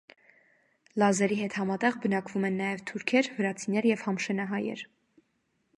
[1.01, 4.87] Լազերի հետ համատեղ բնակվում են նաև թուրքեր, վրացիներ և համշենահայեր։